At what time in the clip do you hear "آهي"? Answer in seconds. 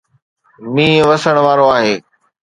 1.77-1.95